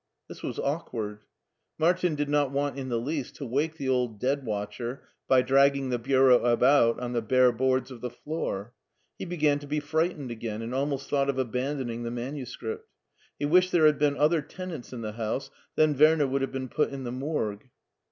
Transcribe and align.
This 0.27 0.41
was 0.41 0.57
awkward. 0.57 1.19
Martin 1.77 2.15
did 2.15 2.27
not 2.27 2.49
want 2.49 2.75
in 2.75 2.89
the 2.89 2.97
least 2.97 3.35
to 3.35 3.45
wake 3.45 3.77
the 3.77 3.87
old 3.87 4.19
dead 4.19 4.43
watcher 4.43 5.03
by 5.27 5.43
dragging 5.43 5.89
the 5.91 5.99
bureau 5.99 6.43
about 6.43 6.99
on 6.99 7.13
the 7.13 7.21
bare 7.21 7.51
boards 7.51 7.91
of 7.91 8.01
the 8.01 8.09
floor. 8.09 8.73
He 9.19 9.25
began 9.25 9.59
to 9.59 9.67
be 9.67 9.79
frightened 9.79 10.31
again, 10.31 10.63
and 10.63 10.73
almost 10.73 11.07
thought 11.07 11.29
of 11.29 11.37
abandoning 11.37 12.01
the 12.01 12.09
manuscript. 12.09 12.89
He 13.37 13.45
wished 13.45 13.71
there 13.71 13.85
had 13.85 13.99
been 13.99 14.17
other 14.17 14.41
ten 14.41 14.71
ants 14.71 14.91
in 14.91 15.01
the 15.01 15.11
house, 15.11 15.51
then 15.75 15.95
Werner 15.95 16.25
would 16.25 16.41
have 16.41 16.51
been 16.51 16.69
put 16.69 16.89
in 16.89 17.03
the 17.03 17.11
Morgue. 17.11 17.69